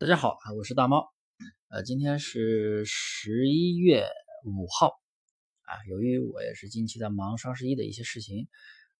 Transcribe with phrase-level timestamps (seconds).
[0.00, 1.08] 大家好啊，我是大猫。
[1.70, 4.06] 呃，今天是十一月
[4.44, 4.92] 五号
[5.62, 5.74] 啊。
[5.88, 8.46] 由于我也是近期在忙双十一的一些事情，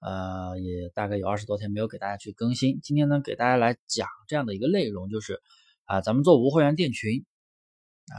[0.01, 2.81] 呃，也大概有二十多天没有给大家去更新。
[2.81, 5.41] 今天呢，给大家来讲这样的一个内容，就是
[5.85, 7.25] 啊，咱们做无货源店群
[8.07, 8.19] 啊，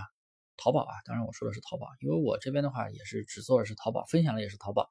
[0.55, 4.89] 淘宝啊，当然我说的是淘宝，因为我这边的话也是只做的是淘宝，分享的也是淘宝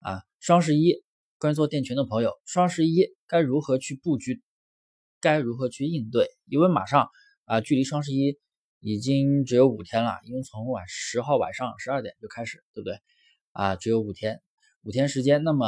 [0.00, 0.22] 啊。
[0.40, 1.04] 双十一
[1.38, 4.42] 关于做店群的朋友，双十一该如何去布局？
[5.20, 6.28] 该如何去应对？
[6.46, 7.08] 因为马上
[7.44, 8.38] 啊，距离双十一
[8.80, 10.18] 已经只有五天了。
[10.24, 12.98] 因为从晚十号晚上十二点就开始，对不对？
[13.52, 14.40] 啊，只有五天，
[14.82, 15.42] 五天时间。
[15.42, 15.66] 那么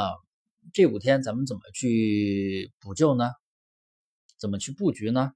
[0.73, 3.31] 这五天咱们怎么去补救呢？
[4.39, 5.33] 怎么去布局呢？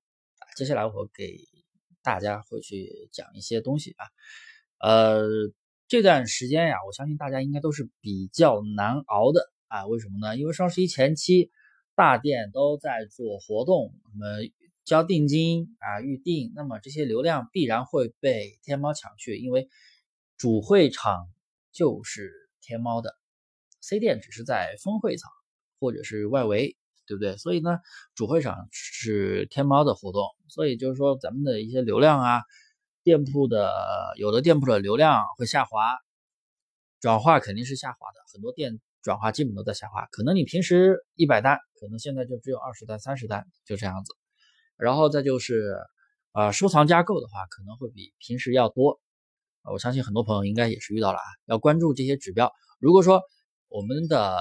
[0.56, 1.38] 接下来我给
[2.02, 4.06] 大家会去讲一些东西啊。
[4.80, 5.28] 呃，
[5.88, 9.88] 这段时间呀，我相信大家应该都是比较难熬的啊。
[9.88, 10.38] 为什么呢？
[10.38, 11.52] 因为双十一前期。
[11.96, 14.50] 大店都在做活动，那么
[14.84, 19.70] 交定金啊，预定，那么这些流量必然会被天猫抢去，因为
[20.38, 21.28] 主会场
[21.72, 23.16] 就是天猫的
[23.82, 25.32] ，C 店只是在分会场
[25.80, 26.76] 或者是外围，
[27.08, 27.38] 对不对？
[27.38, 27.80] 所以呢，
[28.14, 32.42] 主会场是天猫的活动，所以就是说咱们的一些流量啊，
[33.04, 33.72] 店铺的
[34.18, 35.98] 有的店铺的流量会下滑，
[37.00, 38.82] 转化肯定是下滑的，很多店。
[39.06, 44.12] 转化基本都在下滑，可能你平时一百单，可能现在就只有二十单、三十单，就这样子。
[44.78, 45.78] 然后再就是，
[46.34, 49.00] 呃，收藏加购的话，可能会比平时要多。
[49.72, 52.52] 我相信很多朋友应该也是遇到了啊，要关注这些指标。
[52.80, 53.22] 如果说
[53.68, 54.40] 我们的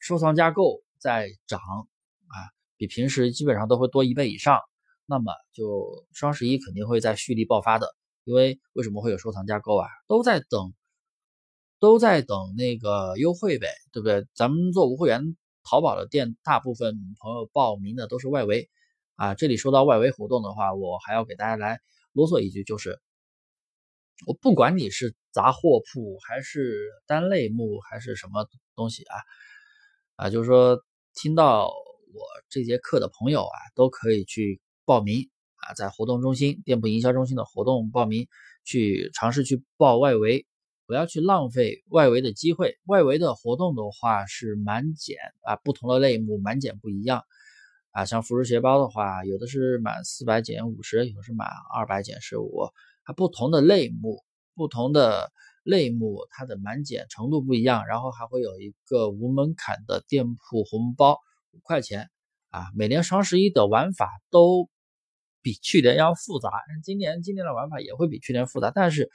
[0.00, 2.36] 收藏加购在涨啊，
[2.76, 4.58] 比平时基本上都会多一倍以上，
[5.06, 7.94] 那么就双十一肯定会在蓄力爆发的。
[8.24, 9.86] 因为为什么会有收藏加购啊？
[10.08, 10.74] 都在等。
[11.82, 14.24] 都在等那个优惠呗，对不对？
[14.36, 18.70] 咱们做无会员淘宝的店，大部分朋友报名的都是外围
[19.16, 19.34] 啊。
[19.34, 21.80] 这里说到外围活动的话，我还要给大家来
[22.12, 23.00] 啰嗦一句，就是
[24.28, 29.16] 我不管你是杂货铺还是单类目还是什么东西啊
[30.14, 30.80] 啊，就是说
[31.16, 38.28] 听到我这节课的朋友啊，都可以去报名啊，在活动中心、店铺营销中心的活动报名，
[38.62, 40.46] 去尝试去报外围。
[40.92, 47.22] 不要去浪费外围的机会，外围的活动的话是满减啊，不同的类目满减不一样
[47.92, 48.04] 啊。
[48.04, 52.68] 像服饰鞋包的话，有的是满四百减五十，有的是满二百减十五，
[53.06, 54.22] 它不同的类目，
[54.54, 55.32] 不同的
[55.64, 61.16] 类目它的满减程度不一样，然后还会有一个无门槛的店铺红包
[61.52, 62.10] 五块钱
[62.50, 62.66] 啊。
[62.76, 64.68] 每年双十一的玩法都
[65.40, 66.50] 比去年要复杂，
[66.84, 69.10] 今年今年的玩法也会比去年复杂，但是。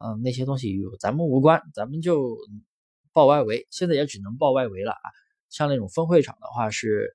[0.00, 2.36] 嗯，那些东西与咱们无关，咱们就
[3.12, 5.06] 报外围，现在也只能报外围了啊。
[5.48, 7.14] 像那种分会场的话，是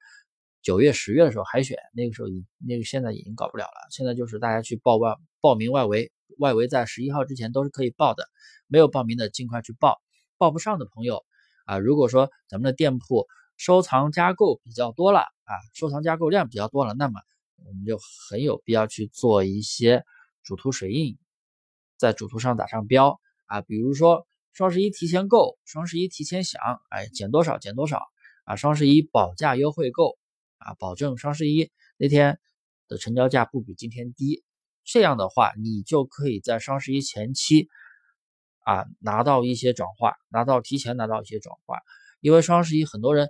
[0.62, 3.88] 九月、十月的时候海选，那个时候已那个现在已经搞不了了。
[3.92, 8.28] 现在就是大家去报外报名外围，外围在十一号之前都是可以报的，
[8.68, 10.02] 没有报名的尽快去报。
[10.38, 11.24] 报不上的朋友
[11.66, 13.28] 啊，如果说咱们的店铺
[13.58, 17.20] 收藏加购比较多了啊，收藏加购量比较多了，那么
[17.66, 18.00] 我们就
[18.30, 20.04] 很有必要去做一些
[20.42, 21.18] 主图水印。
[22.02, 28.02] 在主图上打上标啊，比如说双十一提前购，双十一提前享，哎，减多少减多少
[28.44, 30.18] 啊，双十一保价优惠购
[30.58, 32.40] 啊，保证双十一那天
[32.88, 34.44] 的成交价不比今天低。
[34.84, 37.70] 这样的话，你就可以在双十一前期
[38.62, 41.78] 啊拿到一些转化，拿到提前拿到一些转化。
[42.20, 43.30] 因为双十一很多人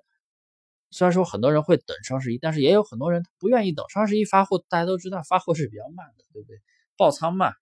[0.91, 4.63] 虽然说很多人会等双十一，但是也有很多人不愿意等双十一发货。
[4.69, 6.55] 大家都知道发货是比较慢的，对不对？
[6.95, 7.53] 爆仓慢。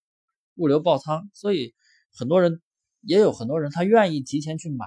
[0.60, 1.74] 物流爆仓，所以
[2.14, 2.62] 很多人
[3.02, 4.86] 也有很多人他愿意提前去买，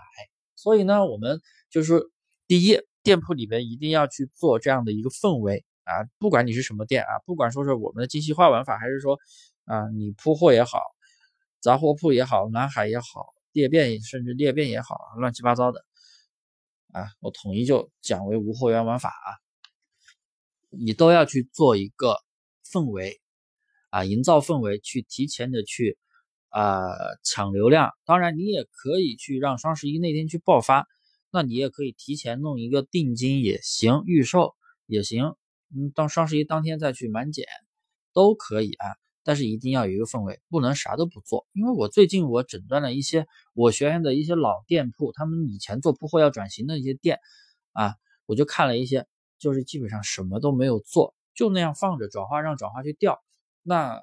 [0.55, 1.41] 所以呢，我们
[1.71, 2.11] 就是
[2.47, 9.19] 第一，店铺里面一定要去做这样的一个氛围啊，不管你是什么店啊，不管说是我们的精细化玩法，还是说
[9.65, 10.79] 啊你铺货也好，
[11.61, 15.83] 杂货铺也好，蓝海也好，裂变甚至裂变也好，乱七八糟的
[16.93, 19.41] 啊，我统一就讲为无货源玩法啊，
[20.69, 22.19] 你都要去做一个
[22.71, 23.22] 氛围。
[23.93, 25.99] 啊，营造氛围，去提前的去，
[26.49, 26.81] 啊，
[27.23, 27.91] 抢流量。
[28.07, 30.87] 当然，你也可以去让双十一那天去爆发，
[31.31, 34.55] 那你也可以提前弄一个定金也行，预售
[34.87, 35.35] 也行。
[35.77, 37.45] 嗯，到双十一当天再去满减，
[38.15, 38.87] 都可以啊。
[39.25, 41.47] 但是一定要有一个氛围，不能啥都不做。
[41.53, 47.19] 因为我最近我诊断了一些我学员的一些老店铺，他们以前做铺货要转型的一些店，
[47.73, 47.95] 啊，
[48.25, 49.07] 我就看了一些，
[49.39, 53.23] 就是基本上什么都没有做，就那样放着转化，让转化去掉。
[53.63, 54.03] 那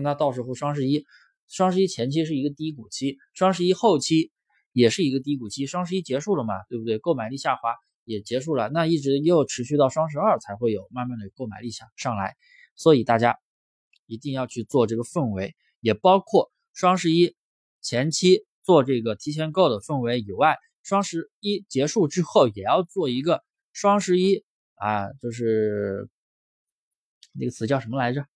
[0.00, 1.04] 那到时候双十一，
[1.48, 4.30] 双十一前期是一个低谷期，双十一后期
[4.72, 6.98] 也是一个低谷期，双十一结束了嘛，对不对？
[6.98, 7.74] 购买力下滑
[8.04, 12.36] 也结束了，那一直又持续到双十二才会有慢慢的购买力下上来。
[12.74, 13.38] 所以大家
[14.06, 17.34] 一定要去做这个氛围，也包括双十一
[17.80, 23.42] 前期做这个提前购的氛围以外，双十一结束之后也要做一个
[23.72, 24.44] 双十一
[24.74, 26.10] 啊，就是
[27.38, 28.26] 那个词叫什么来着？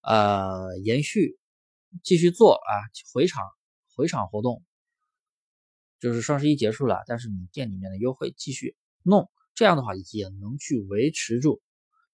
[0.00, 1.38] 呃，延续
[2.02, 2.72] 继续做啊，
[3.12, 3.44] 回场
[3.94, 4.62] 回场活动，
[6.00, 11.62] 就是双十一结束了，但是你店里面的优惠继续弄，这样的话也能去维持住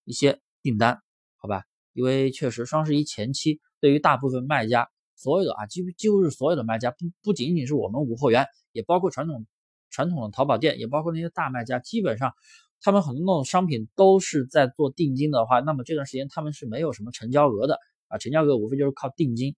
[0.05, 1.01] 一些订单，
[1.37, 1.65] 好吧？
[1.95, 9.47] 因为确实双十一前期对于大部分卖家，所有的啊，几乎几乎是所有的卖家，不不仅仅是我们无货源，也包括传统
[9.91, 12.35] 传统的淘宝店，也包括那些大卖家，基本上
[12.81, 17.79] 他们很多那种商品都是在做定金的话，那么这段时间他们是没有什么成交额的
[18.09, 19.57] 啊，成交额无非就是靠定金，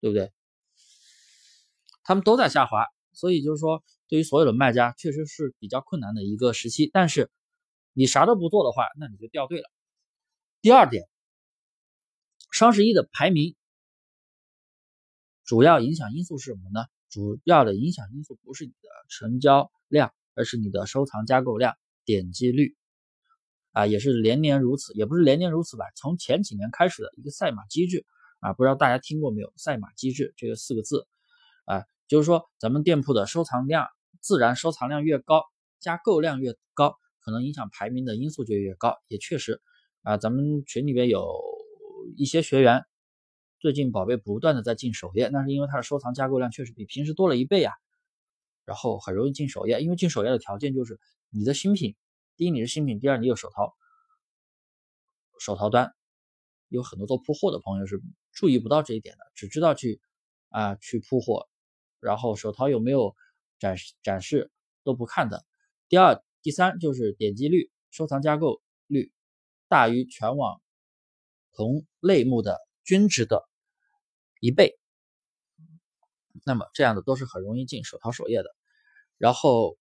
[0.00, 0.32] 对不对？
[2.02, 6.90] 他们都在下滑，所以就是说，对于所有的卖家，确实是比较困难的一个时期。
[6.92, 7.30] 但是
[7.92, 9.70] 你啥都不做的话，那你就掉队了。
[10.60, 11.04] 第二点。
[12.52, 13.54] 双十一的排名
[15.44, 16.84] 主要影响因素是什么呢？
[17.08, 22.76] 主要的影响因素不是你的成交量，而是你的收藏加购量、点击率
[23.72, 25.86] 啊，也是连年如此，也不是连年如此吧？
[25.96, 28.04] 从前几年开始的一个赛马机制
[28.40, 29.52] 啊，不知道大家听过没有？
[29.56, 31.06] 赛马机制这个四个字
[31.64, 33.86] 啊，就是说咱们店铺的收藏量
[34.20, 35.44] 自然收藏量越高，
[35.78, 38.96] 加购量越高，可能影响排名的因素就越高。
[39.08, 39.60] 也确实
[40.02, 41.40] 啊，咱们群里边有。
[42.16, 42.82] 一些学员
[43.60, 47.72] 最近宝贝不断的在进首页，那是因为他的收藏加购量确实比平时多了一倍啊，
[48.70, 51.96] 然后很容易进首页，因为进首页的条件就是你的新品，
[52.36, 53.74] 第一你是新品，第二你有手淘，
[55.40, 55.92] 手淘端
[56.68, 58.00] 有很多做铺货的朋友是
[58.30, 60.00] 注意不到这一点的，只知道去
[60.50, 61.48] 啊去铺货，
[61.98, 63.16] 然后手淘有没有
[63.58, 64.52] 展示展示
[64.84, 65.44] 都不看的。
[65.88, 69.12] 第二、第三就是点击率、收藏加购率
[69.66, 70.62] 大于全网。
[71.52, 73.42] 同类目的均值的
[74.38, 74.78] 一倍，
[76.44, 78.54] 那么这样的都是很容易进手淘首页的。
[79.20, 79.76] 然后，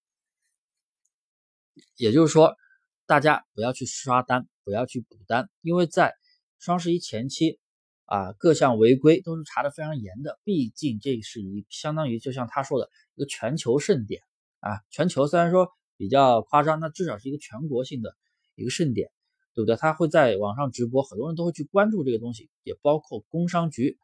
[1.95, 2.57] 也就是说，
[3.05, 6.13] 大家不要去刷单，不要去补单，因为在
[6.59, 7.57] 双十一前期
[8.03, 10.39] 啊，各项违规都是查的非常严的。
[10.43, 14.21] 毕竟这是一相当于就像他说的一个全球盛典
[14.59, 18.15] 啊，全球虽然说比较夸张，那至少是一个全国性的
[18.55, 19.09] 一个盛典。
[19.55, 19.75] 对不对？
[19.75, 23.97] 他会在网上直播，很多人都会去关注这个东西，也包括工商局，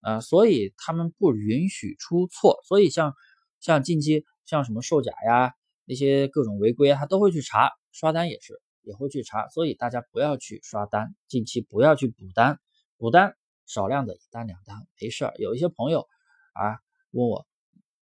[0.00, 2.58] 啊，所以他们不允许出错。
[2.66, 3.14] 所以像
[3.60, 5.54] 像近期像什么售假呀，
[5.84, 9.46] 那些各种违规啊，他都会去查，刷单也是也会去查。
[9.46, 12.58] 所以大家不要去刷单，近期不要去补单，
[12.96, 15.34] 补单少量的一单两单没事儿。
[15.36, 16.08] 有一些朋友
[16.52, 16.80] 啊
[17.12, 17.46] 问我，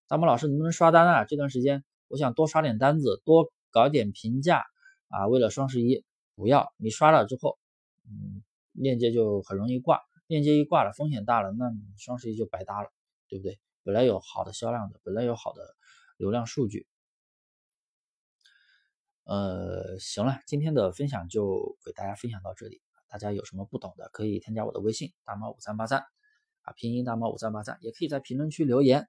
[0.07, 1.25] 大木老师能不能刷单啊？
[1.27, 4.65] 这段时间我想多刷点单子，多搞点评价
[5.09, 6.03] 啊，为了双十一。
[6.35, 7.59] 不要，你刷了之后，
[8.07, 8.43] 嗯，
[8.73, 12.89] 链接就很容易挂，链接一挂了，风险大了，那你双十一就白搭了，
[13.29, 13.59] 对不对？
[13.83, 15.63] 本来有好的销量的，本来有好的
[16.19, 16.87] 流量数据。
[19.25, 26.01] 呃，行了，今天的分享就给大家分享到这里，大家有什么不懂的可以添加我的微信大猫五三八三
[26.61, 29.09] 啊，拼音大猫五三八三，也可以在评论区留言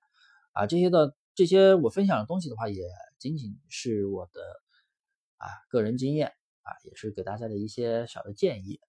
[0.54, 2.84] 啊，这些的这些我分享的东西的话，也
[3.18, 4.42] 仅仅是我的
[5.36, 6.32] 啊个人经验。
[6.62, 8.80] 啊，也是给大家的一些小的建议。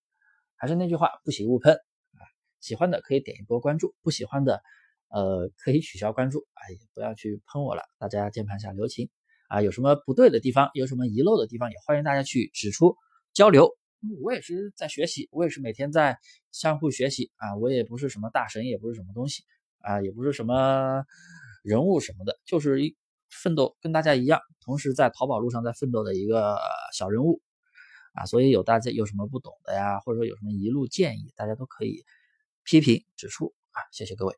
[0.57, 2.21] 还是那句话，不喜勿喷啊。
[2.61, 4.63] 喜欢的可以点一波关注，不喜欢的，
[5.11, 6.47] 呃，可以取消关注。
[6.55, 9.11] 哎，不要去喷我了，大家键盘侠留情
[9.49, 9.61] 啊。
[9.61, 12.97] 有什么不对的地方，有什么遗漏的地方，也欢迎大家去指出
[13.33, 13.77] 交流。
[14.23, 16.19] 我也是在学习，我也是每天在
[16.53, 17.57] 相互学习啊。
[17.57, 19.43] 我也不是什么大神，也不是什么东西
[19.81, 21.05] 啊，也不是什么
[21.63, 22.97] 人物什么的，就是一
[23.31, 26.59] 奋斗，跟大家一样，同时在淘宝路上在奋斗的一个
[26.95, 27.43] 小人物。
[28.13, 32.05] 啊，所以有大家有什么不懂的呀，或者说有什么疑路建议，大家都可以
[32.65, 34.35] 批评指出啊，谢谢各位。